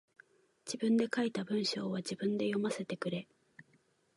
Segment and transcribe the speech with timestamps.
[0.65, 3.27] 自分で書いた文章は自分で読ませてくれ。